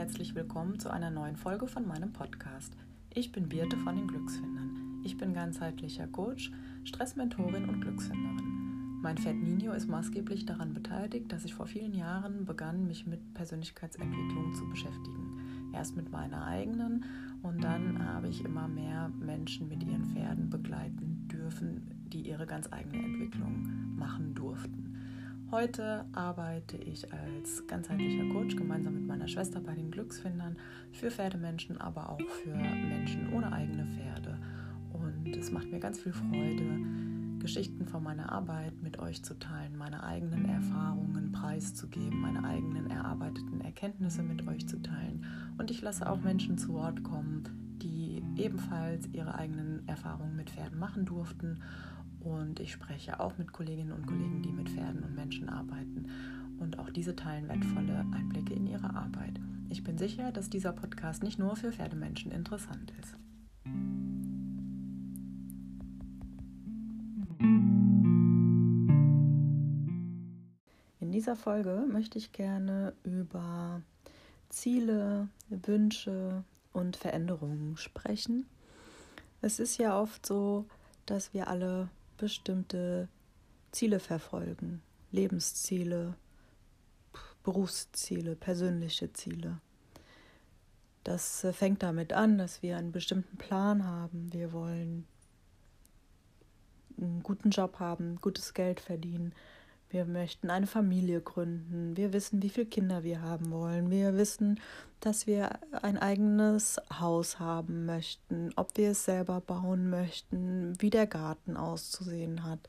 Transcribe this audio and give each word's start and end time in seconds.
herzlich 0.00 0.34
willkommen 0.34 0.78
zu 0.78 0.90
einer 0.90 1.10
neuen 1.10 1.36
Folge 1.36 1.66
von 1.66 1.86
meinem 1.86 2.10
Podcast. 2.14 2.72
Ich 3.12 3.32
bin 3.32 3.50
Birte 3.50 3.76
von 3.76 3.96
den 3.96 4.08
Glücksfindern. 4.08 5.02
Ich 5.04 5.18
bin 5.18 5.34
ganzheitlicher 5.34 6.06
Coach, 6.06 6.50
Stressmentorin 6.84 7.68
und 7.68 7.82
Glücksfinderin. 7.82 9.00
Mein 9.02 9.18
Pferd 9.18 9.36
Nino 9.36 9.72
ist 9.72 9.88
maßgeblich 9.88 10.46
daran 10.46 10.72
beteiligt, 10.72 11.30
dass 11.30 11.44
ich 11.44 11.52
vor 11.52 11.66
vielen 11.66 11.92
Jahren 11.92 12.46
begann, 12.46 12.86
mich 12.86 13.06
mit 13.06 13.34
Persönlichkeitsentwicklung 13.34 14.54
zu 14.54 14.66
beschäftigen. 14.70 15.70
Erst 15.74 15.96
mit 15.96 16.10
meiner 16.10 16.46
eigenen 16.46 17.04
und 17.42 17.62
dann 17.62 18.02
habe 18.02 18.28
ich 18.28 18.42
immer 18.42 18.68
mehr 18.68 19.10
Menschen 19.20 19.68
mit 19.68 19.82
ihren 19.82 20.06
Pferden 20.06 20.48
begleiten 20.48 21.28
dürfen, 21.30 22.08
die 22.10 22.26
ihre 22.26 22.46
ganz 22.46 22.72
eigene 22.72 23.04
Entwicklung 23.04 23.96
machen. 23.98 24.19
Heute 25.52 26.04
arbeite 26.12 26.76
ich 26.76 27.12
als 27.12 27.66
ganzheitlicher 27.66 28.24
Coach 28.32 28.54
gemeinsam 28.54 28.94
mit 28.94 29.08
meiner 29.08 29.26
Schwester 29.26 29.58
bei 29.58 29.74
den 29.74 29.90
Glücksfindern 29.90 30.56
für 30.92 31.10
Pferdemenschen, 31.10 31.80
aber 31.80 32.08
auch 32.10 32.20
für 32.20 32.54
Menschen 32.54 33.32
ohne 33.32 33.50
eigene 33.50 33.84
Pferde. 33.86 34.38
Und 34.92 35.36
es 35.36 35.50
macht 35.50 35.68
mir 35.72 35.80
ganz 35.80 35.98
viel 35.98 36.12
Freude, 36.12 36.78
Geschichten 37.40 37.84
von 37.84 38.04
meiner 38.04 38.30
Arbeit 38.30 38.80
mit 38.80 39.00
euch 39.00 39.24
zu 39.24 39.36
teilen, 39.40 39.76
meine 39.76 40.04
eigenen 40.04 40.44
Erfahrungen 40.44 41.32
preiszugeben, 41.32 42.20
meine 42.20 42.44
eigenen 42.44 42.88
erarbeiteten 42.88 43.60
Erkenntnisse 43.60 44.22
mit 44.22 44.46
euch 44.46 44.68
zu 44.68 44.80
teilen. 44.80 45.24
Und 45.58 45.72
ich 45.72 45.82
lasse 45.82 46.08
auch 46.08 46.20
Menschen 46.20 46.58
zu 46.58 46.74
Wort 46.74 47.02
kommen, 47.02 47.78
die 47.82 48.22
ebenfalls 48.36 49.08
ihre 49.12 49.34
eigenen 49.34 49.82
Erfahrungen 49.88 50.36
mit 50.36 50.50
Pferden 50.50 50.78
machen 50.78 51.06
durften 51.06 51.58
und 52.20 52.60
ich 52.60 52.72
spreche 52.72 53.20
auch 53.20 53.38
mit 53.38 53.52
Kolleginnen 53.52 53.92
und 53.92 54.06
Kollegen, 54.06 54.42
die 54.42 54.52
mit 54.52 54.68
Pferden 54.68 55.02
und 55.02 55.14
Menschen 55.14 55.48
arbeiten. 55.48 56.06
Und 56.58 56.78
auch 56.78 56.90
diese 56.90 57.16
teilen 57.16 57.48
wertvolle 57.48 58.04
Einblicke 58.12 58.52
in 58.52 58.66
ihre 58.66 58.94
Arbeit. 58.94 59.40
Ich 59.70 59.82
bin 59.82 59.96
sicher, 59.96 60.30
dass 60.30 60.50
dieser 60.50 60.72
Podcast 60.72 61.22
nicht 61.22 61.38
nur 61.38 61.56
für 61.56 61.72
Pferdemenschen 61.72 62.30
interessant 62.32 62.92
ist. 63.00 63.16
In 71.00 71.12
dieser 71.12 71.36
Folge 71.36 71.86
möchte 71.90 72.18
ich 72.18 72.32
gerne 72.32 72.92
über 73.04 73.80
Ziele, 74.50 75.28
Wünsche 75.48 76.44
und 76.72 76.96
Veränderungen 76.96 77.76
sprechen. 77.76 78.46
Es 79.40 79.58
ist 79.58 79.78
ja 79.78 79.98
oft 79.98 80.26
so, 80.26 80.66
dass 81.06 81.32
wir 81.32 81.48
alle 81.48 81.88
bestimmte 82.20 83.08
Ziele 83.72 83.98
verfolgen, 83.98 84.82
Lebensziele, 85.10 86.14
Berufsziele, 87.42 88.36
persönliche 88.36 89.12
Ziele. 89.12 89.58
Das 91.02 91.42
äh, 91.44 91.52
fängt 91.54 91.82
damit 91.82 92.12
an, 92.12 92.36
dass 92.36 92.62
wir 92.62 92.76
einen 92.76 92.92
bestimmten 92.92 93.38
Plan 93.38 93.86
haben. 93.86 94.32
Wir 94.32 94.52
wollen 94.52 95.06
einen 96.98 97.22
guten 97.22 97.48
Job 97.50 97.78
haben, 97.78 98.16
gutes 98.20 98.52
Geld 98.52 98.80
verdienen. 98.80 99.32
Wir 99.90 100.04
möchten 100.04 100.50
eine 100.50 100.68
Familie 100.68 101.20
gründen. 101.20 101.96
Wir 101.96 102.12
wissen, 102.12 102.40
wie 102.42 102.48
viele 102.48 102.66
Kinder 102.66 103.02
wir 103.02 103.22
haben 103.22 103.50
wollen. 103.50 103.90
Wir 103.90 104.16
wissen, 104.16 104.60
dass 105.00 105.26
wir 105.26 105.58
ein 105.82 105.98
eigenes 105.98 106.80
Haus 107.00 107.40
haben 107.40 107.86
möchten, 107.86 108.52
ob 108.54 108.76
wir 108.76 108.92
es 108.92 109.04
selber 109.04 109.40
bauen 109.40 109.90
möchten, 109.90 110.80
wie 110.80 110.90
der 110.90 111.08
Garten 111.08 111.56
auszusehen 111.56 112.44
hat, 112.44 112.60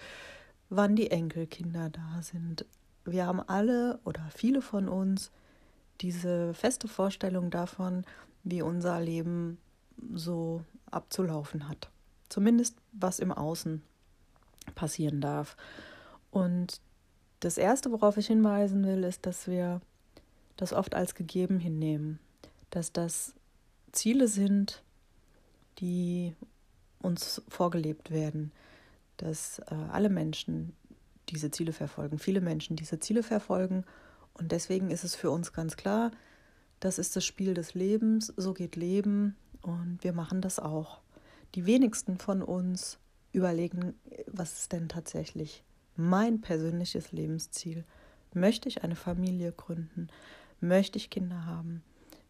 wann 0.70 0.96
die 0.96 1.12
Enkelkinder 1.12 1.92
da 1.92 2.24
sind. 2.24 2.66
Wir 3.06 3.28
haben 3.28 3.40
alle 3.40 4.00
oder 4.04 4.28
viele 4.34 4.64
von 4.64 4.90
uns 4.90 5.32
diese 6.02 6.56
feste 6.56 6.88
Vorstellung 6.88 7.52
davon, 7.52 8.04
wie 8.44 8.64
unser 8.64 9.00
Leben 9.00 9.60
so 10.16 10.64
abzulaufen 10.90 11.70
hat. 11.70 11.92
Zumindest 12.30 12.78
was 12.94 13.20
im 13.20 13.32
Außen 13.32 13.84
passieren 14.74 15.22
darf. 15.22 15.56
Und 16.32 16.82
das 17.42 17.58
Erste, 17.58 17.92
worauf 17.92 18.18
ich 18.18 18.28
hinweisen 18.28 18.86
will, 18.86 19.04
ist, 19.04 19.26
dass 19.26 19.48
wir 19.48 19.82
das 20.58 20.74
oft 20.74 20.96
als 20.96 21.16
gegeben 21.16 21.60
hinnehmen, 21.60 22.20
dass 22.70 22.94
das 22.94 23.34
Ziele 23.92 24.28
sind, 24.28 24.84
die 25.80 26.36
uns 27.02 27.42
vorgelebt 27.50 28.12
werden, 28.12 28.52
dass 29.18 29.60
äh, 29.60 29.76
alle 29.92 30.10
Menschen 30.10 30.74
diese 31.30 31.50
Ziele 31.50 31.74
verfolgen, 31.74 32.20
viele 32.20 32.42
Menschen 32.42 32.76
diese 32.76 33.00
Ziele 33.00 33.24
verfolgen. 33.24 33.86
Und 34.36 34.52
deswegen 34.52 34.92
ist 34.92 35.04
es 35.04 35.16
für 35.16 35.32
uns 35.32 35.52
ganz 35.52 35.78
klar, 35.78 36.12
das 36.80 37.00
ist 37.00 37.16
das 37.16 37.26
Spiel 37.26 37.54
des 37.54 37.74
Lebens, 37.74 38.34
so 38.38 38.54
geht 38.54 38.76
Leben 38.76 39.36
und 39.62 40.00
wir 40.02 40.14
machen 40.14 40.42
das 40.42 40.60
auch. 40.60 41.00
Die 41.56 41.66
wenigsten 41.66 42.18
von 42.18 42.44
uns 42.44 43.00
überlegen, 43.34 43.96
was 44.28 44.60
ist 44.60 44.74
denn 44.74 44.90
tatsächlich 44.90 45.64
mein 45.96 46.42
persönliches 46.42 47.12
Lebensziel. 47.12 47.84
Möchte 48.34 48.70
ich 48.70 48.84
eine 48.84 48.96
Familie 48.96 49.52
gründen? 49.52 50.08
Möchte 50.60 50.98
ich 50.98 51.10
Kinder 51.10 51.46
haben? 51.46 51.84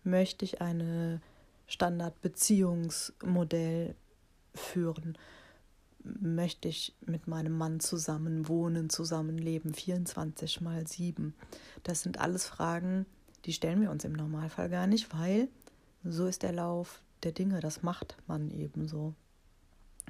Möchte 0.04 0.46
ich 0.46 0.62
eine 0.62 1.22
Standardbeziehungsmodell 1.68 3.96
führen? 4.54 5.18
Möchte 6.04 6.68
ich 6.68 6.96
mit 7.06 7.28
meinem 7.28 7.58
Mann 7.58 7.80
zusammen 7.80 8.48
wohnen, 8.48 8.90
zusammenleben, 8.90 9.74
24 9.74 10.62
mal 10.62 10.88
7? 10.88 11.34
Das 11.84 12.02
sind 12.02 12.20
alles 12.20 12.48
Fragen, 12.48 13.06
die 13.46 13.54
stellen 13.54 13.82
wir 13.82 13.92
uns 13.92 14.04
im 14.04 14.14
Normalfall 14.14 14.70
gar 14.70 14.88
nicht, 14.88 15.14
weil 15.14 15.48
so 16.04 16.26
ist 16.26 16.44
der 16.44 16.54
Lauf 16.54 17.02
der 17.24 17.32
Dinge, 17.32 17.60
das 17.60 17.84
macht 17.84 18.18
man 18.28 18.50
eben 18.50 18.88
so. 18.88 19.14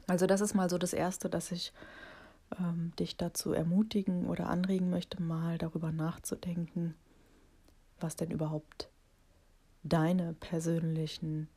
Also 0.08 0.26
das 0.26 0.42
ist 0.42 0.54
mal 0.54 0.70
so 0.70 0.78
das 0.78 0.94
Erste, 0.94 1.30
dass 1.30 1.52
ich 1.52 1.74
ähm, 2.60 2.94
dich 3.00 3.18
dazu 3.18 3.54
ermutigen 3.54 4.28
oder 4.28 4.48
anregen 4.48 4.90
möchte, 4.90 5.22
mal 5.22 5.58
darüber 5.58 5.92
nachzudenken, 5.92 6.96
was 8.00 8.16
denn 8.16 8.32
überhaupt 8.32 8.90
deine 9.84 10.34
persönlichen 10.34 11.48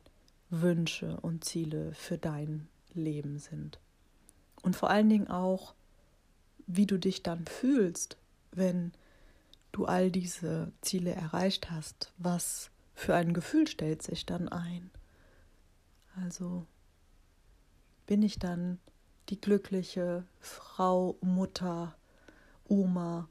Wünsche 0.49 1.17
und 1.21 1.43
Ziele 1.43 1.93
für 1.93 2.17
dein 2.17 2.67
Leben 2.93 3.39
sind. 3.39 3.79
Und 4.61 4.75
vor 4.75 4.89
allen 4.89 5.09
Dingen 5.09 5.27
auch, 5.27 5.75
wie 6.67 6.85
du 6.85 6.97
dich 6.97 7.23
dann 7.23 7.45
fühlst, 7.45 8.17
wenn 8.51 8.91
du 9.71 9.85
all 9.85 10.09
diese 10.09 10.71
Ziele 10.81 11.11
erreicht 11.11 11.69
hast. 11.69 12.13
Was 12.17 12.71
für 12.93 13.13
ein 13.13 13.33
Gefühl 13.33 13.67
stellt 13.67 14.01
sich 14.01 14.25
dann 14.25 14.47
ein? 14.49 14.89
Also 16.23 16.65
bin 18.07 18.23
ich 18.23 18.39
dann 18.39 18.79
die 19.29 19.39
glückliche 19.39 20.23
Frau, 20.39 21.17
Mutter, 21.21 21.95
Oma, 22.67 23.27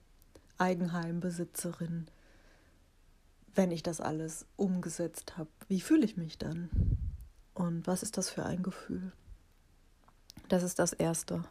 Eigenheimbesitzerin, 0.59 2.07
wenn 3.55 3.71
ich 3.71 3.83
das 3.83 4.01
alles 4.01 4.47
umgesetzt 4.57 5.37
habe, 5.37 5.51
wie 5.69 5.81
fühle 5.81 6.05
ich 6.05 6.17
mich 6.17 6.39
dann? 6.39 6.71
Und 7.55 7.87
was 7.87 8.03
ist 8.03 8.19
das 8.19 8.31
für 8.31 8.45
ein 8.45 8.63
Gefühl? 8.63 9.13
Das 10.49 10.63
ist 10.63 10.79
das 10.79 10.93
Erste. 10.93 11.45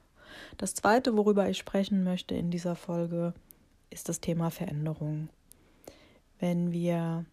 Das 0.57 0.73
Zweite, 0.73 1.15
worüber 1.15 1.47
ich 1.49 1.57
sprechen 1.57 2.03
möchte 2.03 2.35
in 2.35 2.51
dieser 2.51 2.75
Folge, 2.75 3.33
ist 3.89 4.09
das 4.09 4.19
Thema 4.19 4.49
Veränderung. 4.49 5.29
Wenn 6.39 6.71
wir 6.71 7.25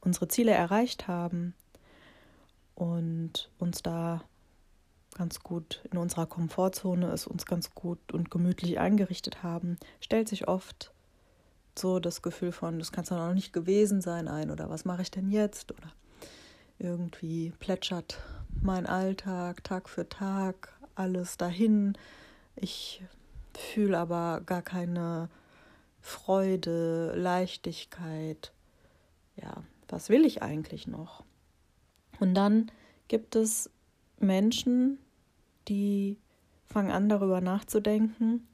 unsere 0.00 0.28
Ziele 0.28 0.52
erreicht 0.52 1.06
haben 1.06 1.54
und 2.74 3.50
uns 3.58 3.82
da 3.82 4.24
ganz 5.14 5.40
gut 5.40 5.82
in 5.90 5.98
unserer 5.98 6.26
Komfortzone 6.26 7.10
es 7.12 7.26
uns 7.26 7.46
ganz 7.46 7.74
gut 7.74 8.12
und 8.12 8.30
gemütlich 8.30 8.78
eingerichtet 8.78 9.42
haben, 9.42 9.76
stellt 10.00 10.28
sich 10.28 10.48
oft 10.48 10.92
so 11.78 11.98
das 11.98 12.22
Gefühl 12.22 12.52
von, 12.52 12.78
das 12.78 12.92
kann 12.92 13.04
es 13.04 13.10
noch 13.10 13.34
nicht 13.34 13.52
gewesen 13.52 14.00
sein 14.00 14.28
ein 14.28 14.50
oder 14.50 14.70
was 14.70 14.84
mache 14.84 15.02
ich 15.02 15.10
denn 15.10 15.30
jetzt 15.30 15.72
oder 15.72 15.92
irgendwie 16.78 17.52
plätschert 17.58 18.18
mein 18.62 18.86
Alltag 18.86 19.64
Tag 19.64 19.88
für 19.88 20.08
Tag 20.08 20.72
alles 20.94 21.36
dahin. 21.36 21.96
Ich 22.56 23.02
fühle 23.54 23.98
aber 23.98 24.42
gar 24.44 24.62
keine 24.62 25.28
Freude, 26.00 27.12
Leichtigkeit. 27.16 28.52
Ja, 29.36 29.62
was 29.88 30.08
will 30.08 30.24
ich 30.24 30.42
eigentlich 30.42 30.86
noch? 30.86 31.24
Und 32.18 32.34
dann 32.34 32.70
gibt 33.08 33.36
es 33.36 33.70
Menschen, 34.20 34.98
die 35.68 36.18
fangen 36.66 36.90
an, 36.90 37.08
darüber 37.08 37.40
nachzudenken, 37.40 38.46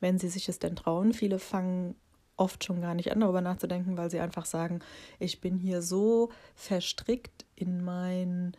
wenn 0.00 0.18
sie 0.18 0.28
sich 0.28 0.48
es 0.48 0.58
denn 0.58 0.76
trauen. 0.76 1.12
Viele 1.12 1.38
fangen 1.38 1.94
oft 2.36 2.64
schon 2.64 2.80
gar 2.80 2.94
nicht 2.94 3.12
an, 3.12 3.20
darüber 3.20 3.42
nachzudenken, 3.42 3.96
weil 3.96 4.10
sie 4.10 4.18
einfach 4.18 4.46
sagen, 4.46 4.80
ich 5.18 5.40
bin 5.40 5.58
hier 5.58 5.82
so 5.82 6.30
verstrickt 6.54 7.44
in 7.54 7.84
mein 7.84 8.52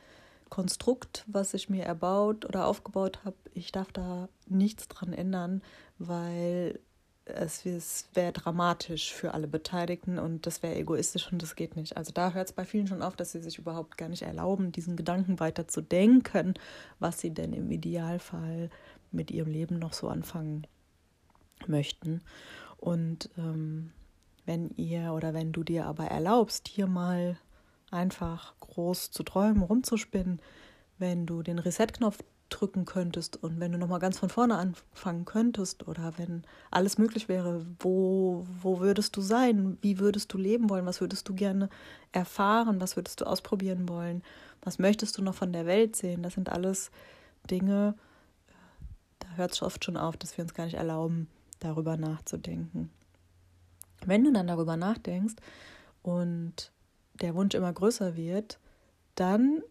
Konstrukt, 0.50 1.24
was 1.28 1.54
ich 1.54 1.70
mir 1.70 1.84
erbaut 1.84 2.46
oder 2.46 2.68
aufgebaut 2.68 3.22
habe. 3.26 3.38
Ich 3.54 3.72
darf 3.72 3.92
da 3.92 4.30
nichts 4.48 4.88
dran 4.88 5.14
ändern, 5.14 5.62
weil 5.98 6.80
es, 7.26 7.66
es 7.66 8.10
wäre 8.14 8.32
dramatisch 8.32 9.14
für 9.14 9.34
alle 9.34 9.48
Beteiligten 9.48 10.20
und 10.20 10.46
das 10.46 10.64
wäre 10.64 10.76
egoistisch 10.76 11.32
und 11.32 11.42
das 11.42 11.56
geht 11.56 11.76
nicht. 11.76 11.98
Also 11.98 12.12
da 12.12 12.32
hört 12.34 12.48
es 12.48 12.54
bei 12.54 12.66
vielen 12.66 12.88
schon 12.88 13.02
auf, 13.02 13.16
dass 13.16 13.32
sie 13.32 13.42
sich 13.42 13.58
überhaupt 13.58 13.98
gar 13.98 14.10
nicht 14.10 14.24
erlauben, 14.24 14.72
diesen 14.72 14.96
Gedanken 14.96 15.40
weiter 15.40 15.68
zu 15.68 15.82
denken, 15.82 16.56
was 17.00 17.20
sie 17.20 17.32
denn 17.32 17.54
im 17.54 17.72
Idealfall 17.72 18.70
mit 19.12 19.32
ihrem 19.32 19.52
Leben 19.52 19.80
noch 19.80 19.94
so 19.94 20.10
anfangen 20.10 20.66
möchten. 21.68 22.22
Und 22.78 23.30
ähm, 23.38 23.92
wenn 24.46 24.72
ihr 24.72 25.14
oder 25.14 25.34
wenn 25.34 25.52
du 25.52 25.64
dir 25.64 25.86
aber 25.86 26.06
erlaubst, 26.06 26.68
hier 26.68 26.88
mal 26.88 27.38
einfach 27.92 28.54
groß 28.60 29.12
zu 29.12 29.24
träumen, 29.24 29.62
rumzuspinnen, 29.62 30.42
wenn 30.98 31.26
du 31.26 31.44
den 31.44 31.60
Reset-Knopf 31.60 32.24
drücken 32.52 32.86
könntest 32.86 33.42
und 33.42 33.60
wenn 33.60 33.72
du 33.72 33.78
nochmal 33.78 34.00
ganz 34.00 34.20
von 34.20 34.30
vorne 34.30 34.58
anfangen 34.58 35.26
könntest 35.26 35.88
oder 35.88 36.14
wenn 36.18 36.44
alles 36.70 36.98
möglich 36.98 37.28
wäre, 37.28 37.66
wo, 37.80 38.46
wo 38.62 38.80
würdest 38.80 39.16
du 39.18 39.22
sein? 39.22 39.78
Wie 39.82 40.00
würdest 40.00 40.32
du 40.34 40.38
leben 40.38 40.70
wollen? 40.70 40.86
Was 40.86 41.02
würdest 41.02 41.28
du 41.28 41.34
gerne 41.34 41.70
erfahren? 42.12 42.82
Was 42.82 42.96
würdest 42.96 43.22
du 43.22 43.26
ausprobieren 43.26 43.90
wollen? 43.90 44.22
Was 44.62 44.80
möchtest 44.80 45.18
du 45.18 45.24
noch 45.24 45.34
von 45.34 45.54
der 45.54 45.66
Welt 45.66 45.96
sehen? 45.96 46.22
Das 46.22 46.34
sind 46.34 46.50
alles 46.50 46.92
Dinge, 47.50 47.96
da 49.20 49.28
hört 49.36 49.54
es 49.54 49.62
oft 49.62 49.84
schon 49.84 49.98
auf, 49.98 50.18
dass 50.18 50.38
wir 50.38 50.44
uns 50.44 50.54
gar 50.54 50.66
nicht 50.66 50.76
erlauben, 50.76 51.28
darüber 51.60 51.98
nachzudenken. 51.98 52.90
Wenn 54.06 54.24
du 54.24 54.32
dann 54.32 54.48
darüber 54.48 54.78
nachdenkst 54.78 55.36
und 56.04 56.72
der 57.22 57.36
Wunsch 57.36 57.56
immer 57.56 57.72
größer 57.72 58.16
wird, 58.16 58.60
dann 59.16 59.62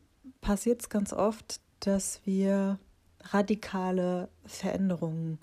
passiert 0.41 0.83
es 0.83 0.88
ganz 0.88 1.12
oft, 1.12 1.61
dass 1.81 2.21
wir 2.25 2.79
radikale 3.21 4.29
Veränderungen 4.44 5.38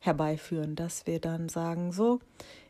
herbeiführen, 0.00 0.76
dass 0.76 1.06
wir 1.06 1.20
dann 1.20 1.48
sagen, 1.48 1.92
so, 1.92 2.20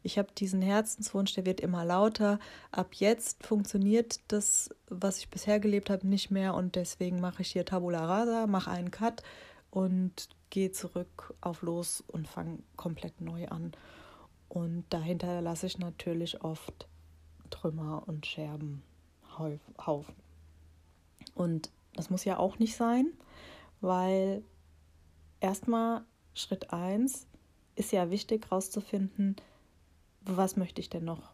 ich 0.03 0.19
habe 0.19 0.29
diesen 0.37 0.62
Herzenswunsch, 0.62 1.35
der 1.35 1.44
wird 1.44 1.61
immer 1.61 1.85
lauter, 1.85 2.38
ab 2.73 2.94
jetzt 2.94 3.47
funktioniert 3.47 4.20
das, 4.29 4.70
was 4.88 5.19
ich 5.19 5.29
bisher 5.29 5.61
gelebt 5.61 5.91
habe, 5.91 6.06
nicht 6.06 6.31
mehr 6.31 6.55
und 6.55 6.75
deswegen 6.75 7.20
mache 7.20 7.43
ich 7.43 7.53
hier 7.53 7.67
Tabula 7.67 8.05
Rasa, 8.05 8.47
mache 8.47 8.70
einen 8.70 8.91
Cut 8.91 9.23
und 9.71 10.29
gehe 10.50 10.73
zurück 10.73 11.35
auf 11.41 11.62
los 11.62 12.03
und 12.06 12.26
fange 12.26 12.61
komplett 12.76 13.21
neu 13.21 13.47
an. 13.49 13.73
Und 14.49 14.85
dahinter 14.88 15.43
lasse 15.43 15.67
ich 15.67 15.79
natürlich 15.79 16.43
oft 16.43 16.88
Trümmer 17.50 18.05
und 18.06 18.25
Scherben 18.26 18.82
Haufen. 19.38 20.17
Und 21.35 21.71
das 21.99 22.11
muss 22.11 22.25
ja 22.25 22.39
auch 22.39 22.59
nicht 22.59 22.77
sein, 22.77 23.12
weil 23.81 24.45
erstmal 25.41 26.05
Schritt 26.33 26.73
1 26.73 27.27
ist 27.75 27.93
ja 27.93 28.11
wichtig 28.11 28.47
herauszufinden, 28.47 29.37
was 30.21 30.56
möchte 30.56 30.81
ich 30.81 30.91
denn 30.91 31.05
noch 31.05 31.33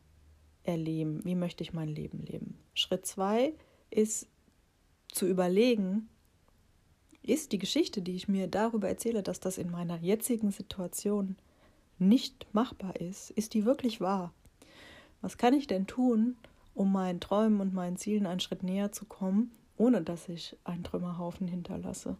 erleben, 0.62 1.22
wie 1.24 1.34
möchte 1.34 1.62
ich 1.62 1.74
mein 1.74 1.88
Leben 1.88 2.22
leben. 2.22 2.58
Schritt 2.72 3.04
2 3.04 3.52
ist 3.90 4.26
zu 5.12 5.26
überlegen, 5.26 6.08
ist 7.22 7.52
die 7.52 7.58
Geschichte, 7.58 8.00
die 8.00 8.16
ich 8.16 8.28
mir 8.28 8.48
darüber 8.48 8.88
erzähle, 8.88 9.22
dass 9.22 9.40
das 9.40 9.58
in 9.58 9.70
meiner 9.70 9.98
jetzigen 9.98 10.50
Situation 10.50 11.36
nicht 11.98 12.46
machbar 12.52 12.96
ist, 12.96 13.30
ist 13.30 13.54
die 13.54 13.64
wirklich 13.64 14.00
wahr? 14.00 14.32
Was 15.20 15.38
kann 15.38 15.54
ich 15.54 15.66
denn 15.66 15.86
tun, 15.86 16.36
um 16.74 16.90
meinen 16.90 17.20
Träumen 17.20 17.60
und 17.60 17.74
meinen 17.74 17.96
Zielen 17.96 18.26
einen 18.26 18.40
Schritt 18.40 18.62
näher 18.62 18.92
zu 18.92 19.04
kommen 19.04 19.52
ohne 19.76 20.02
dass 20.02 20.28
ich 20.28 20.56
einen 20.64 20.84
Trümmerhaufen 20.84 21.48
hinterlasse. 21.48 22.16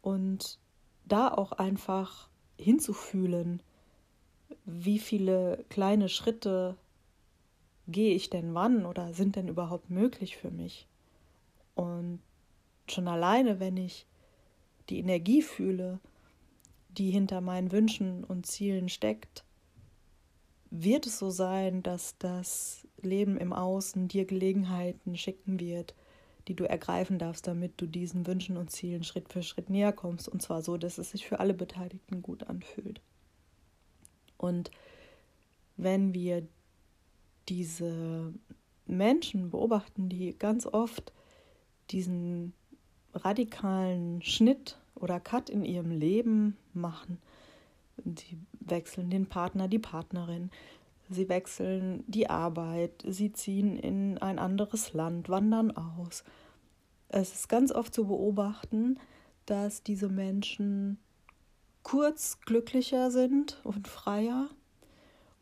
Und 0.00 0.58
da 1.04 1.28
auch 1.28 1.52
einfach 1.52 2.28
hinzufühlen, 2.58 3.62
wie 4.64 4.98
viele 4.98 5.64
kleine 5.68 6.08
Schritte 6.08 6.76
gehe 7.88 8.14
ich 8.14 8.30
denn 8.30 8.54
wann 8.54 8.86
oder 8.86 9.12
sind 9.12 9.36
denn 9.36 9.48
überhaupt 9.48 9.90
möglich 9.90 10.36
für 10.36 10.50
mich. 10.50 10.86
Und 11.74 12.20
schon 12.88 13.08
alleine, 13.08 13.60
wenn 13.60 13.76
ich 13.76 14.06
die 14.88 14.98
Energie 14.98 15.42
fühle, 15.42 15.98
die 16.90 17.10
hinter 17.10 17.40
meinen 17.40 17.72
Wünschen 17.72 18.24
und 18.24 18.46
Zielen 18.46 18.88
steckt, 18.88 19.44
wird 20.70 21.06
es 21.06 21.18
so 21.18 21.30
sein, 21.30 21.82
dass 21.82 22.16
das 22.18 22.86
Leben 23.00 23.36
im 23.36 23.52
Außen 23.52 24.08
dir 24.08 24.24
Gelegenheiten 24.24 25.16
schicken 25.16 25.60
wird, 25.60 25.94
die 26.48 26.54
du 26.54 26.64
ergreifen 26.64 27.18
darfst, 27.18 27.46
damit 27.46 27.80
du 27.80 27.86
diesen 27.86 28.26
Wünschen 28.26 28.56
und 28.56 28.70
Zielen 28.70 29.04
Schritt 29.04 29.32
für 29.32 29.42
Schritt 29.42 29.70
näher 29.70 29.92
kommst. 29.92 30.28
Und 30.28 30.42
zwar 30.42 30.62
so, 30.62 30.76
dass 30.76 30.98
es 30.98 31.10
sich 31.10 31.26
für 31.26 31.40
alle 31.40 31.54
Beteiligten 31.54 32.22
gut 32.22 32.44
anfühlt. 32.44 33.00
Und 34.36 34.70
wenn 35.76 36.14
wir 36.14 36.46
diese 37.48 38.34
Menschen 38.86 39.50
beobachten, 39.50 40.08
die 40.08 40.36
ganz 40.38 40.66
oft 40.66 41.12
diesen 41.90 42.52
radikalen 43.14 44.22
Schnitt 44.22 44.78
oder 44.94 45.20
Cut 45.20 45.50
in 45.50 45.64
ihrem 45.64 45.90
Leben 45.90 46.56
machen, 46.72 47.18
sie 48.04 48.38
wechseln 48.60 49.10
den 49.10 49.26
Partner, 49.26 49.68
die 49.68 49.78
Partnerin, 49.78 50.50
Sie 51.12 51.28
wechseln 51.28 52.04
die 52.06 52.30
Arbeit, 52.30 53.04
sie 53.06 53.32
ziehen 53.32 53.76
in 53.76 54.18
ein 54.18 54.38
anderes 54.38 54.94
Land, 54.94 55.28
wandern 55.28 55.70
aus. 55.70 56.24
Es 57.08 57.34
ist 57.34 57.48
ganz 57.48 57.70
oft 57.70 57.94
zu 57.94 58.06
beobachten, 58.06 58.98
dass 59.44 59.82
diese 59.82 60.08
Menschen 60.08 60.98
kurz 61.82 62.40
glücklicher 62.40 63.10
sind 63.10 63.60
und 63.64 63.88
freier 63.88 64.48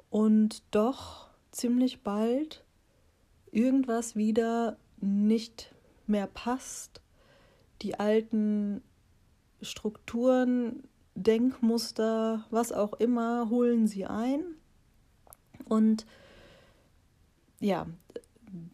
und 0.09 0.63
doch 0.73 1.29
ziemlich 1.53 2.03
bald 2.03 2.65
irgendwas 3.53 4.17
wieder 4.17 4.77
nicht 5.01 5.73
mehr 6.07 6.27
passt. 6.27 7.01
Die 7.83 8.01
alten 8.01 8.83
Strukturen, 9.63 10.83
Denkmuster, 11.15 12.47
was 12.51 12.73
auch 12.73 12.95
immer, 12.95 13.49
holen 13.51 13.87
sie 13.87 14.07
ein 14.07 14.43
und 15.71 16.05
ja, 17.61 17.87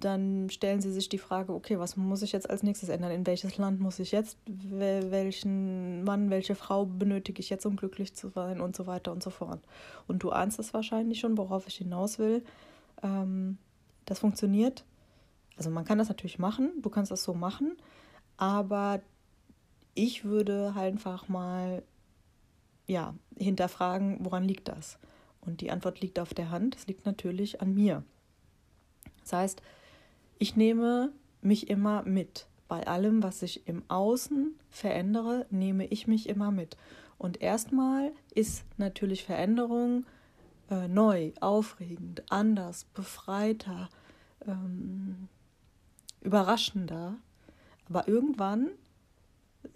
dann 0.00 0.48
stellen 0.48 0.80
sie 0.80 0.90
sich 0.90 1.08
die 1.08 1.18
Frage, 1.18 1.52
okay, 1.52 1.78
was 1.78 1.96
muss 1.96 2.22
ich 2.22 2.32
jetzt 2.32 2.48
als 2.48 2.62
nächstes 2.62 2.88
ändern? 2.88 3.10
In 3.10 3.26
welches 3.26 3.58
Land 3.58 3.78
muss 3.78 3.98
ich 3.98 4.10
jetzt? 4.10 4.38
Welchen 4.46 6.02
Mann, 6.04 6.30
welche 6.30 6.54
Frau 6.54 6.86
benötige 6.86 7.40
ich 7.40 7.50
jetzt, 7.50 7.66
um 7.66 7.76
glücklich 7.76 8.14
zu 8.14 8.28
sein? 8.28 8.60
Und 8.60 8.74
so 8.74 8.86
weiter 8.86 9.12
und 9.12 9.22
so 9.22 9.28
fort. 9.28 9.60
Und 10.06 10.22
du 10.22 10.30
ahnst 10.30 10.58
es 10.58 10.72
wahrscheinlich 10.72 11.20
schon, 11.20 11.36
worauf 11.36 11.66
ich 11.66 11.76
hinaus 11.76 12.18
will. 12.18 12.42
Ähm, 13.02 13.58
das 14.06 14.20
funktioniert. 14.20 14.84
Also 15.58 15.68
man 15.70 15.84
kann 15.84 15.98
das 15.98 16.08
natürlich 16.08 16.38
machen, 16.38 16.70
du 16.80 16.88
kannst 16.90 17.10
das 17.10 17.22
so 17.22 17.34
machen, 17.34 17.76
aber 18.36 19.00
ich 19.94 20.24
würde 20.24 20.74
halt 20.74 20.92
einfach 20.92 21.28
mal 21.28 21.82
ja, 22.86 23.14
hinterfragen, 23.36 24.18
woran 24.20 24.44
liegt 24.44 24.68
das? 24.68 24.98
Und 25.46 25.60
die 25.60 25.70
Antwort 25.70 26.00
liegt 26.00 26.18
auf 26.18 26.34
der 26.34 26.50
Hand. 26.50 26.76
Es 26.76 26.86
liegt 26.86 27.06
natürlich 27.06 27.60
an 27.60 27.74
mir. 27.74 28.02
Das 29.22 29.32
heißt, 29.32 29.62
ich 30.38 30.56
nehme 30.56 31.12
mich 31.40 31.70
immer 31.70 32.02
mit. 32.02 32.46
Bei 32.68 32.86
allem, 32.86 33.22
was 33.22 33.42
ich 33.42 33.66
im 33.68 33.84
Außen 33.88 34.54
verändere, 34.70 35.46
nehme 35.50 35.86
ich 35.86 36.06
mich 36.06 36.28
immer 36.28 36.50
mit. 36.50 36.76
Und 37.16 37.40
erstmal 37.40 38.12
ist 38.34 38.64
natürlich 38.76 39.24
Veränderung 39.24 40.04
äh, 40.70 40.88
neu, 40.88 41.32
aufregend, 41.40 42.24
anders, 42.30 42.84
befreiter, 42.92 43.88
ähm, 44.46 45.28
überraschender. 46.22 47.14
Aber 47.88 48.08
irgendwann 48.08 48.70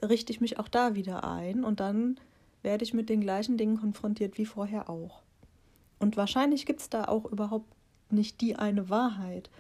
richte 0.03 0.33
ich 0.33 0.41
mich 0.41 0.59
auch 0.59 0.69
da 0.69 0.95
wieder 0.95 1.25
ein 1.25 1.65
und 1.65 1.81
dann 1.81 2.19
werde 2.63 2.85
ich 2.85 2.93
mit 2.93 3.09
den 3.09 3.21
gleichen 3.21 3.57
Dingen 3.57 3.79
konfrontiert 3.79 4.37
wie 4.37 4.47
vorher 4.47 4.91
auch. 4.91 5.23
Und 6.01 6.17
wahrscheinlich 6.17 6.67
gibt 6.67 6.81
es 6.81 6.91
da 6.91 7.05
auch 7.05 7.27
überhaupt 7.27 7.73
nicht 8.11 8.41
die 8.41 8.57
eine 8.57 8.89
Wahrheit. 8.91 9.51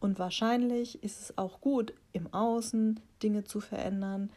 Und 0.00 0.18
wahrscheinlich 0.18 1.02
ist 1.04 1.20
es 1.20 1.38
auch 1.38 1.60
gut, 1.60 1.94
im 2.12 2.32
Außen 2.34 2.98
Dinge 3.22 3.44
zu 3.44 3.60
verändern. 3.60 4.32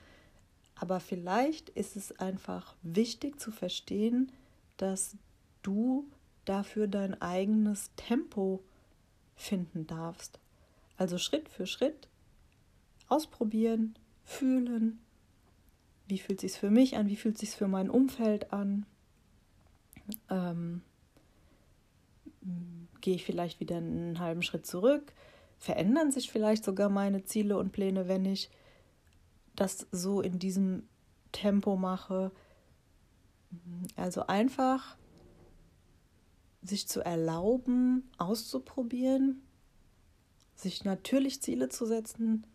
Aber 0.75 1.00
vielleicht 1.00 1.69
ist 1.69 1.95
es 1.95 2.12
einfach 2.19 2.75
wichtig 2.83 3.39
zu 3.39 3.51
verstehen, 3.51 4.31
dass 4.77 5.17
du 5.63 6.05
dafür 6.43 6.88
dein 6.88 7.19
eigenes 7.21 7.89
Tempo 7.95 8.62
finden 9.35 9.88
darfst. 9.88 10.39
Also 10.97 11.17
Schritt 11.17 11.50
für 11.50 11.65
Schritt 11.65 12.07
ausprobieren, 13.07 13.95
fühlen. 14.24 15.00
Wie 16.07 16.19
fühlt 16.19 16.43
es 16.43 16.53
sich 16.53 16.59
für 16.59 16.69
mich 16.69 16.97
an? 16.97 17.07
Wie 17.07 17.15
fühlt 17.15 17.35
es 17.35 17.41
sich 17.41 17.51
für 17.51 17.67
mein 17.67 17.89
Umfeld 17.89 18.53
an? 18.53 18.85
Ähm, 20.29 20.81
gehe 23.02 23.16
ich 23.16 23.25
vielleicht 23.25 23.60
wieder 23.60 23.78
einen 23.78 24.20
halben 24.20 24.42
Schritt 24.42 24.66
zurück, 24.66 25.14
verändern 25.58 26.12
sich 26.12 26.32
vielleicht 26.32 26.64
sogar 26.64 26.90
meine 26.90 27.24
Ziele 27.24 27.58
und 27.58 27.72
Pläne, 27.72 28.08
wenn 28.08 28.25
ich 28.25 28.50
das 29.56 29.88
so 29.92 30.22
in 30.22 30.40
diesem 30.40 30.88
Tempo 31.32 31.75
mache. 31.75 32.32
Also 33.96 34.28
einfach 34.28 34.98
sich 36.62 36.88
zu 36.88 37.02
erlauben, 37.02 38.10
auszuprobieren, 38.18 39.42
sich 40.56 40.84
natürlich 40.84 41.42
Ziele 41.42 41.70
zu 41.70 41.86
setzen, 41.86 42.46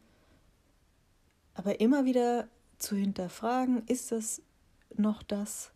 aber 1.55 1.81
immer 1.81 2.05
wieder 2.05 2.49
zu 2.79 2.97
hinterfragen, 2.97 3.85
ist 3.87 4.13
das 4.13 4.43
noch 4.97 5.23
das, 5.23 5.73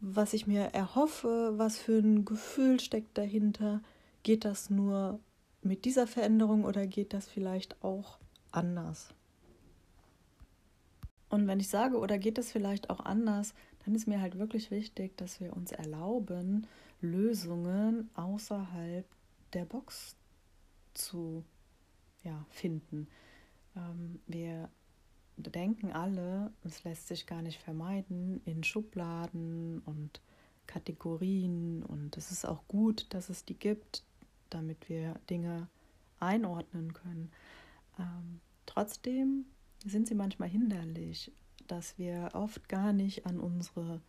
was 0.00 0.32
ich 0.32 0.46
mir 0.46 0.66
erhoffe, 0.72 1.52
was 1.56 1.78
für 1.78 1.98
ein 1.98 2.24
Gefühl 2.24 2.80
steckt 2.80 3.18
dahinter, 3.18 3.82
geht 4.22 4.44
das 4.44 4.70
nur 4.70 5.20
mit 5.62 5.84
dieser 5.84 6.06
Veränderung 6.06 6.64
oder 6.64 6.86
geht 6.86 7.12
das 7.12 7.28
vielleicht 7.28 7.82
auch 7.84 8.18
anders? 8.50 9.14
Und 11.28 11.46
wenn 11.46 11.60
ich 11.60 11.68
sage, 11.68 11.98
oder 11.98 12.18
geht 12.18 12.38
das 12.38 12.50
vielleicht 12.50 12.90
auch 12.90 13.00
anders, 13.00 13.54
dann 13.84 13.94
ist 13.94 14.08
mir 14.08 14.20
halt 14.20 14.38
wirklich 14.38 14.70
wichtig, 14.70 15.16
dass 15.16 15.40
wir 15.40 15.54
uns 15.54 15.70
erlauben, 15.70 16.66
Lösungen 17.00 18.10
außerhalb 18.14 19.06
der 19.52 19.64
Box 19.64 20.16
zu 20.94 21.44
ja, 22.24 22.44
finden. 22.50 23.06
Ähm, 23.76 24.20
wir 24.26 24.70
denken 25.36 25.92
alle, 25.92 26.52
es 26.64 26.84
lässt 26.84 27.08
sich 27.08 27.26
gar 27.26 27.42
nicht 27.42 27.60
vermeiden, 27.60 28.40
in 28.44 28.62
Schubladen 28.62 29.82
und 29.86 30.20
Kategorien. 30.66 31.82
Und 31.82 32.16
es 32.16 32.30
ist 32.30 32.44
auch 32.44 32.66
gut, 32.68 33.06
dass 33.10 33.28
es 33.28 33.44
die 33.44 33.58
gibt, 33.58 34.04
damit 34.50 34.88
wir 34.88 35.14
Dinge 35.28 35.68
einordnen 36.18 36.92
können. 36.92 37.30
Ähm, 37.98 38.40
trotzdem 38.66 39.46
sind 39.84 40.06
sie 40.06 40.14
manchmal 40.14 40.48
hinderlich, 40.48 41.32
dass 41.66 41.98
wir 41.98 42.30
oft 42.34 42.68
gar 42.68 42.92
nicht 42.92 43.26
an 43.26 43.40
unsere 43.40 44.00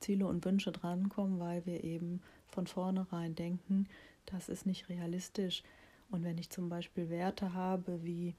Ziele 0.00 0.26
und 0.26 0.44
Wünsche 0.44 0.72
drankommen, 0.72 1.40
weil 1.40 1.64
wir 1.66 1.84
eben 1.84 2.20
von 2.48 2.66
vornherein 2.66 3.34
denken, 3.34 3.88
das 4.26 4.48
ist 4.48 4.66
nicht 4.66 4.88
realistisch. 4.88 5.62
Und 6.10 6.24
wenn 6.24 6.38
ich 6.38 6.50
zum 6.50 6.68
Beispiel 6.68 7.08
Werte 7.08 7.54
habe 7.54 8.04
wie 8.04 8.34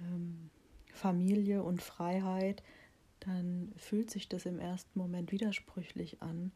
ähm, 0.00 0.50
Familie 0.92 1.62
und 1.62 1.82
Freiheit, 1.82 2.62
dann 3.20 3.72
fühlt 3.76 4.10
sich 4.10 4.28
das 4.28 4.46
im 4.46 4.58
ersten 4.58 4.98
Moment 4.98 5.32
widersprüchlich 5.32 6.22
an, 6.22 6.52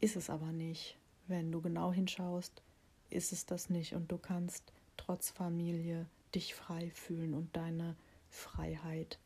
ist 0.00 0.16
es 0.16 0.30
aber 0.30 0.52
nicht. 0.52 0.96
Wenn 1.26 1.52
du 1.52 1.60
genau 1.60 1.92
hinschaust, 1.92 2.62
ist 3.08 3.32
es 3.32 3.46
das 3.46 3.70
nicht 3.70 3.94
und 3.94 4.10
du 4.10 4.18
kannst 4.18 4.72
trotz 4.96 5.30
Familie 5.30 6.06
dich 6.34 6.54
frei 6.54 6.90
fühlen 6.90 7.34
und 7.34 7.56
deine 7.56 7.96
Freiheit 8.28 9.18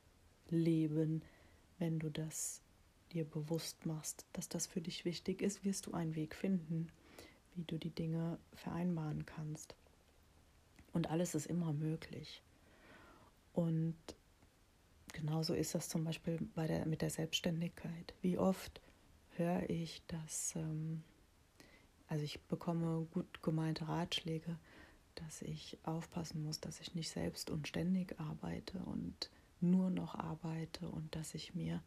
leben. 0.49 1.23
Wenn 1.79 1.99
du 1.99 2.11
das 2.11 2.61
dir 3.13 3.25
bewusst 3.25 3.87
machst, 3.87 4.27
dass 4.33 4.49
das 4.49 4.67
für 4.67 4.81
dich 4.81 5.05
wichtig 5.05 5.43
ist, 5.43 5.65
wirst 5.65 5.87
du 5.87 5.93
einen 5.93 6.15
Weg 6.15 6.35
finden, 6.35 6.89
wie 7.55 7.65
du 7.65 7.79
die 7.79 7.95
Dinge 7.95 8.39
vereinbaren 8.55 9.27
kannst. 9.27 9.75
Und 10.93 11.11
alles 11.11 11.35
ist 11.35 11.47
immer 11.47 11.73
möglich. 11.73 12.43
Und 13.55 13.97
genauso 15.13 15.55
ist 15.55 15.75
das 15.75 15.89
zum 15.89 16.05
Beispiel 16.05 16.39
bei 16.55 16.67
der, 16.67 16.85
mit 16.87 17.01
der 17.01 17.11
Selbstständigkeit. 17.11 18.15
Wie 18.21 18.37
oft 18.37 18.81
höre 19.37 19.69
ich, 19.71 20.03
dass, 20.09 20.55
ähm, 20.57 21.03
also 22.09 22.23
ich 22.25 22.43
bekomme 22.43 23.07
gut 23.13 23.43
gemeinte 23.43 23.89
Ratschläge, 23.89 24.59
dass 25.15 25.41
ich 25.43 25.79
aufpassen 25.85 26.43
muss, 26.43 26.61
dass 26.61 26.81
ich 26.81 26.95
nicht 26.95 27.09
selbst 27.09 27.49
und 27.49 27.69
ständig 27.69 28.19
arbeite 28.21 28.79
und 28.81 29.31
nur 29.61 29.89
noch 29.89 30.17
arbeite 30.17 30.89
und 30.89 31.15
dass 31.15 31.35
ich 31.35 31.55
mir 31.55 31.81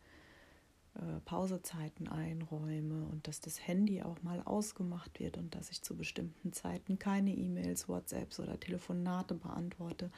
äh, 0.95 1.19
Pausezeiten 1.25 2.07
einräume 2.07 3.05
und 3.05 3.27
dass 3.27 3.41
das 3.41 3.67
Handy 3.67 4.01
auch 4.01 4.21
mal 4.23 4.41
ausgemacht 4.43 5.19
wird 5.19 5.37
und 5.37 5.53
dass 5.53 5.69
ich 5.69 5.81
zu 5.81 5.95
bestimmten 5.95 6.53
Zeiten 6.53 6.97
keine 6.97 7.35
E-Mails, 7.35 7.87
WhatsApps 7.87 8.39
oder 8.39 8.59
Telefonate 8.59 9.35
beantworte. 9.35 10.09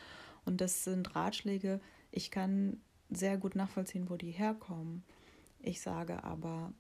Und 0.46 0.62
das 0.62 0.84
sind 0.84 1.16
Ratschläge, 1.16 1.80
ich 2.12 2.32
kann 2.32 2.80
sehr 3.10 3.38
gut 3.38 3.56
nachvollziehen, 3.56 4.10
wo 4.10 4.16
die 4.16 4.32
herkommen. 4.32 5.04
Ich 5.62 5.82
sage 5.82 6.24
aber, 6.24 6.74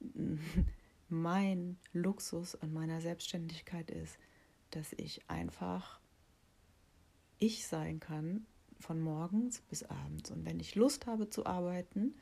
mein 1.08 1.78
Luxus 1.92 2.54
an 2.56 2.72
meiner 2.72 3.00
Selbstständigkeit 3.00 3.90
ist, 3.90 4.18
dass 4.70 4.92
ich 4.94 5.28
einfach 5.28 6.00
ich 7.38 7.66
sein 7.66 8.00
kann 8.00 8.46
von 8.80 9.00
morgens 9.00 9.60
bis 9.62 9.82
abends. 9.84 10.30
Und 10.30 10.44
wenn 10.44 10.60
ich 10.60 10.74
Lust 10.74 11.06
habe 11.06 11.30
zu 11.30 11.46
arbeiten, 11.46 12.14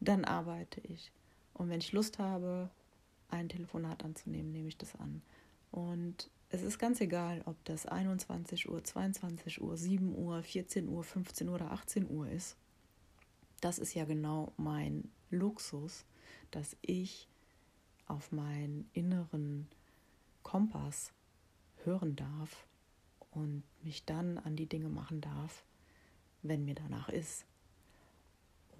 dann 0.00 0.24
arbeite 0.24 0.80
ich. 0.80 1.12
Und 1.54 1.70
wenn 1.70 1.80
ich 1.80 1.92
Lust 1.92 2.18
habe, 2.18 2.70
ein 3.30 3.48
Telefonat 3.48 4.04
anzunehmen, 4.04 4.52
nehme 4.52 4.68
ich 4.68 4.78
das 4.78 4.94
an. 4.96 5.22
Und 5.70 6.30
es 6.50 6.62
ist 6.62 6.78
ganz 6.78 7.00
egal, 7.00 7.42
ob 7.44 7.62
das 7.64 7.86
21 7.86 8.70
Uhr, 8.70 8.82
22 8.82 9.60
Uhr, 9.60 9.76
7 9.76 10.14
Uhr, 10.14 10.42
14 10.42 10.88
Uhr, 10.88 11.04
15 11.04 11.48
Uhr 11.48 11.56
oder 11.56 11.72
18 11.72 12.08
Uhr 12.10 12.28
ist. 12.28 12.56
Das 13.60 13.78
ist 13.78 13.94
ja 13.94 14.04
genau 14.04 14.52
mein 14.56 15.10
Luxus, 15.30 16.06
dass 16.50 16.76
ich 16.80 17.28
auf 18.06 18.32
meinen 18.32 18.88
inneren 18.94 19.68
Kompass 20.42 21.12
hören 21.84 22.16
darf 22.16 22.66
und 23.30 23.62
mich 23.82 24.04
dann 24.06 24.38
an 24.38 24.56
die 24.56 24.66
Dinge 24.66 24.88
machen 24.88 25.20
darf, 25.20 25.64
wenn 26.42 26.64
mir 26.64 26.74
danach 26.74 27.10
ist. 27.10 27.44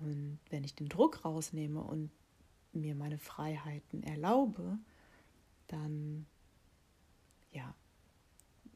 Und 0.01 0.39
wenn 0.49 0.65
ich 0.65 0.75
den 0.75 0.89
Druck 0.89 1.25
rausnehme 1.25 1.83
und 1.83 2.11
mir 2.73 2.95
meine 2.95 3.19
Freiheiten 3.19 4.03
erlaube, 4.03 4.79
dann 5.67 6.27
ja, 7.53 7.75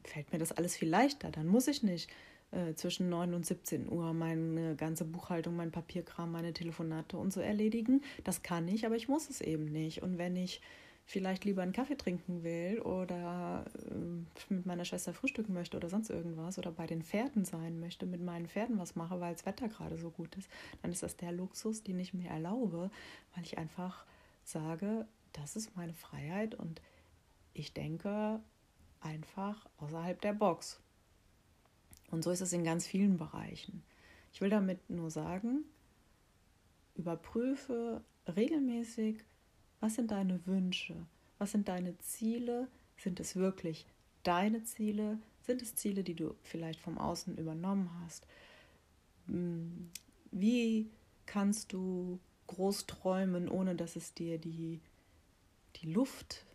fällt 0.03 0.31
mir 0.31 0.39
das 0.39 0.51
alles 0.51 0.75
viel 0.75 0.89
leichter. 0.89 1.31
Dann 1.31 1.47
muss 1.47 1.67
ich 1.67 1.83
nicht 1.83 2.09
äh, 2.51 2.73
zwischen 2.75 3.09
9 3.09 3.33
und 3.33 3.45
17 3.45 3.91
Uhr 3.91 4.13
meine 4.13 4.75
ganze 4.75 5.05
Buchhaltung, 5.05 5.55
mein 5.55 5.71
Papierkram, 5.71 6.31
meine 6.31 6.53
Telefonate 6.53 7.17
und 7.17 7.33
so 7.33 7.41
erledigen. 7.41 8.03
Das 8.23 8.43
kann 8.43 8.67
ich, 8.67 8.85
aber 8.85 8.95
ich 8.95 9.07
muss 9.07 9.29
es 9.29 9.41
eben 9.41 9.65
nicht. 9.65 10.03
Und 10.03 10.17
wenn 10.17 10.35
ich 10.35 10.61
vielleicht 11.05 11.43
lieber 11.45 11.61
einen 11.61 11.73
Kaffee 11.73 11.97
trinken 11.97 12.43
will 12.43 12.79
oder 12.81 13.65
äh, 13.91 14.53
mit 14.53 14.65
meiner 14.65 14.85
Schwester 14.85 15.13
frühstücken 15.13 15.53
möchte 15.53 15.77
oder 15.77 15.89
sonst 15.89 16.09
irgendwas 16.09 16.57
oder 16.57 16.71
bei 16.71 16.87
den 16.87 17.01
Pferden 17.01 17.43
sein 17.45 17.79
möchte, 17.79 18.05
mit 18.05 18.21
meinen 18.21 18.47
Pferden 18.47 18.79
was 18.79 18.95
mache, 18.95 19.19
weil 19.19 19.33
das 19.33 19.45
Wetter 19.45 19.67
gerade 19.67 19.97
so 19.97 20.11
gut 20.11 20.35
ist, 20.35 20.49
dann 20.81 20.91
ist 20.91 21.03
das 21.03 21.17
der 21.17 21.31
Luxus, 21.31 21.83
den 21.83 21.99
ich 21.99 22.13
mir 22.13 22.29
erlaube, 22.29 22.89
weil 23.35 23.43
ich 23.43 23.57
einfach 23.57 24.05
sage, 24.43 25.05
das 25.33 25.55
ist 25.55 25.75
meine 25.75 25.93
Freiheit 25.93 26.55
und 26.55 26.81
ich 27.53 27.73
denke 27.73 28.39
einfach 29.03 29.67
außerhalb 29.77 30.19
der 30.21 30.33
Box. 30.33 30.79
Und 32.11 32.23
so 32.23 32.31
ist 32.31 32.41
es 32.41 32.53
in 32.53 32.63
ganz 32.63 32.85
vielen 32.85 33.17
Bereichen. 33.17 33.83
Ich 34.33 34.41
will 34.41 34.49
damit 34.49 34.89
nur 34.89 35.09
sagen, 35.09 35.63
überprüfe 36.95 38.01
regelmäßig, 38.27 39.23
was 39.79 39.95
sind 39.95 40.11
deine 40.11 40.45
Wünsche? 40.45 40.95
Was 41.37 41.51
sind 41.51 41.67
deine 41.67 41.97
Ziele? 41.99 42.67
Sind 42.97 43.19
es 43.19 43.35
wirklich 43.35 43.85
deine 44.23 44.63
Ziele? 44.63 45.19
Sind 45.41 45.61
es 45.61 45.75
Ziele, 45.75 46.03
die 46.03 46.15
du 46.15 46.35
vielleicht 46.41 46.79
vom 46.79 46.97
Außen 46.97 47.37
übernommen 47.37 47.89
hast? 48.03 48.25
Hm, 49.27 49.89
wie 50.31 50.89
kannst 51.25 51.73
du 51.73 52.19
groß 52.47 52.85
träumen, 52.85 53.49
ohne 53.49 53.75
dass 53.75 53.95
es 53.95 54.13
dir 54.13 54.37
die, 54.37 54.79
die 55.77 55.91
Luft 55.91 56.45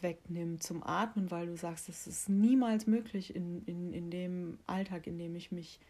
wegnimmt 0.00 0.62
zum 0.62 0.82
Atmen, 0.82 1.30
weil 1.30 1.46
du 1.46 1.56
sagst, 1.56 1.88
es 1.88 2.06
ist 2.06 2.28
niemals 2.28 2.86
möglich 2.86 3.34
in, 3.34 3.64
in, 3.66 3.92
in 3.92 4.10
dem 4.10 4.58
Alltag, 4.66 5.06
in 5.06 5.18
dem 5.18 5.34
ich 5.36 5.52
mich 5.52 5.80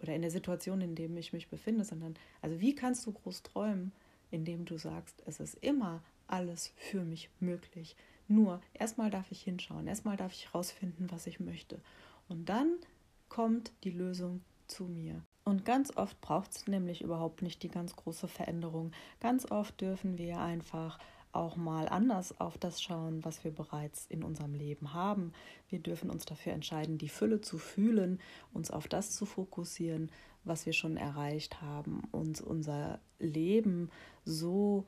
oder 0.00 0.14
in 0.14 0.22
der 0.22 0.30
Situation, 0.30 0.80
in 0.80 0.94
dem 0.94 1.16
ich 1.16 1.32
mich 1.32 1.48
befinde, 1.48 1.84
sondern 1.84 2.14
also 2.40 2.60
wie 2.60 2.74
kannst 2.74 3.06
du 3.06 3.12
groß 3.12 3.42
träumen, 3.42 3.92
indem 4.30 4.64
du 4.64 4.78
sagst, 4.78 5.22
es 5.26 5.40
ist 5.40 5.54
immer 5.60 6.02
alles 6.26 6.72
für 6.76 7.04
mich 7.04 7.28
möglich. 7.40 7.96
Nur 8.28 8.60
erstmal 8.72 9.10
darf 9.10 9.30
ich 9.30 9.42
hinschauen, 9.42 9.86
erstmal 9.86 10.16
darf 10.16 10.32
ich 10.32 10.46
herausfinden, 10.46 11.08
was 11.10 11.26
ich 11.26 11.40
möchte. 11.40 11.80
Und 12.28 12.48
dann 12.48 12.78
kommt 13.28 13.72
die 13.84 13.90
Lösung 13.90 14.40
zu 14.66 14.84
mir. 14.84 15.22
Und 15.44 15.64
ganz 15.64 15.96
oft 15.96 16.20
braucht 16.20 16.52
es 16.52 16.66
nämlich 16.66 17.02
überhaupt 17.02 17.42
nicht 17.42 17.62
die 17.62 17.68
ganz 17.68 17.96
große 17.96 18.28
Veränderung. 18.28 18.92
Ganz 19.20 19.50
oft 19.50 19.80
dürfen 19.80 20.16
wir 20.16 20.38
einfach 20.38 20.98
auch 21.32 21.56
mal 21.56 21.88
anders 21.88 22.38
auf 22.40 22.58
das 22.58 22.82
schauen, 22.82 23.24
was 23.24 23.42
wir 23.44 23.50
bereits 23.50 24.06
in 24.06 24.22
unserem 24.22 24.54
Leben 24.54 24.92
haben. 24.92 25.32
Wir 25.68 25.78
dürfen 25.78 26.10
uns 26.10 26.24
dafür 26.24 26.52
entscheiden, 26.52 26.98
die 26.98 27.08
Fülle 27.08 27.40
zu 27.40 27.58
fühlen, 27.58 28.20
uns 28.52 28.70
auf 28.70 28.86
das 28.86 29.12
zu 29.12 29.24
fokussieren, 29.24 30.10
was 30.44 30.66
wir 30.66 30.72
schon 30.72 30.96
erreicht 30.96 31.62
haben, 31.62 32.02
uns 32.10 32.40
unser 32.40 33.00
Leben 33.18 33.90
so 34.24 34.84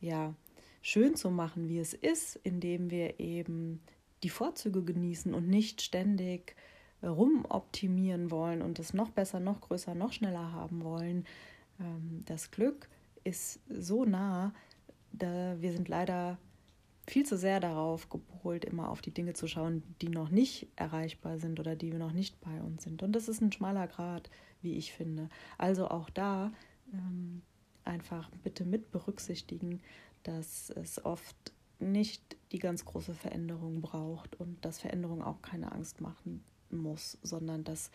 ja 0.00 0.34
schön 0.80 1.16
zu 1.16 1.30
machen, 1.30 1.68
wie 1.68 1.78
es 1.78 1.94
ist, 1.94 2.36
indem 2.36 2.90
wir 2.90 3.20
eben 3.20 3.80
die 4.22 4.30
Vorzüge 4.30 4.82
genießen 4.82 5.34
und 5.34 5.48
nicht 5.48 5.82
ständig 5.82 6.56
rumoptimieren 7.02 8.30
wollen 8.30 8.62
und 8.62 8.78
es 8.78 8.94
noch 8.94 9.10
besser, 9.10 9.40
noch 9.40 9.60
größer, 9.60 9.94
noch 9.94 10.12
schneller 10.12 10.52
haben 10.52 10.82
wollen. 10.82 11.26
Ähm, 11.80 12.22
das 12.24 12.50
Glück 12.50 12.88
ist 13.24 13.60
so 13.68 14.04
nah, 14.04 14.54
wir 15.20 15.72
sind 15.72 15.88
leider 15.88 16.38
viel 17.06 17.26
zu 17.26 17.36
sehr 17.36 17.60
darauf 17.60 18.08
gepolt, 18.08 18.64
immer 18.64 18.88
auf 18.88 19.02
die 19.02 19.12
Dinge 19.12 19.34
zu 19.34 19.46
schauen, 19.46 19.82
die 20.00 20.08
noch 20.08 20.30
nicht 20.30 20.68
erreichbar 20.76 21.38
sind 21.38 21.60
oder 21.60 21.76
die 21.76 21.92
noch 21.92 22.12
nicht 22.12 22.40
bei 22.40 22.60
uns 22.62 22.84
sind. 22.84 23.02
Und 23.02 23.12
das 23.12 23.28
ist 23.28 23.40
ein 23.40 23.52
schmaler 23.52 23.86
Grad, 23.86 24.30
wie 24.62 24.76
ich 24.76 24.92
finde. 24.92 25.28
Also 25.58 25.88
auch 25.88 26.08
da 26.10 26.52
ähm, 26.92 27.42
einfach 27.84 28.30
bitte 28.42 28.64
mit 28.64 28.90
berücksichtigen, 28.90 29.80
dass 30.22 30.70
es 30.70 31.04
oft 31.04 31.52
nicht 31.78 32.36
die 32.52 32.58
ganz 32.58 32.84
große 32.84 33.14
Veränderung 33.14 33.82
braucht 33.82 34.40
und 34.40 34.64
dass 34.64 34.80
Veränderung 34.80 35.22
auch 35.22 35.42
keine 35.42 35.72
Angst 35.72 36.00
machen 36.00 36.42
muss, 36.70 37.18
sondern 37.22 37.64
dass 37.64 37.90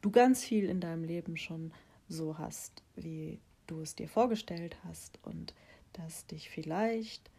du 0.00 0.10
ganz 0.10 0.42
viel 0.42 0.64
in 0.64 0.80
deinem 0.80 1.04
Leben 1.04 1.36
schon 1.36 1.72
so 2.08 2.38
hast, 2.38 2.82
wie 2.96 3.38
du 3.68 3.80
es 3.80 3.94
dir 3.94 4.08
vorgestellt 4.08 4.76
hast 4.84 5.20
und 5.22 5.54
dass 5.92 6.26
dich 6.26 6.50
vielleicht 6.50 7.30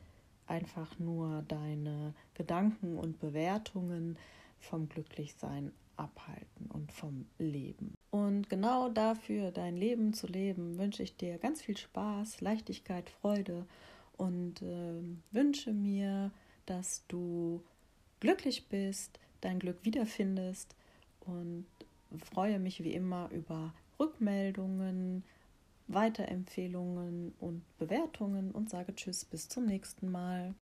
einfach 0.48 1.00
nur 1.00 1.43
deine 1.48 2.13
Gedanken 2.34 2.98
und 2.98 3.20
Bewertungen 3.20 4.17
vom 4.60 4.89
Glücklichsein 4.89 5.72
abhalten 5.98 6.67
und 6.70 6.91
vom 6.91 7.25
Leben. 7.38 7.93
Und 8.10 8.50
genau 8.50 8.89
dafür, 8.89 9.51
dein 9.51 9.77
Leben 9.77 10.13
zu 10.13 10.27
leben, 10.27 10.77
wünsche 10.77 11.03
ich 11.03 11.15
dir 11.15 11.38
ganz 11.38 11.62
viel 11.62 11.77
Spaß, 11.77 12.41
Leichtigkeit, 12.41 13.10
Freude 13.10 13.65
und 14.17 14.62
äh, 14.62 15.01
wünsche 15.31 15.72
mir, 15.72 16.31
dass 16.65 17.05
du 17.08 17.63
glücklich 18.20 18.67
bist, 18.67 19.20
dein 19.39 19.60
Glück 19.60 19.84
wiederfindest 19.84 20.75
und 21.22 21.65
freue 22.34 22.60
mich 22.60 22.84
wie 22.84 22.93
immer 22.93 23.29
über 23.31 23.74
Rückmeldungen, 24.00 25.24
Weiterempfehlungen 25.93 27.33
und 27.39 27.63
Bewertungen 27.77 28.51
und 28.51 28.69
sage 28.69 28.95
Tschüss 28.95 29.25
bis 29.25 29.50
zum 29.50 29.65
nächsten 29.65 30.10
Mal. 30.10 30.55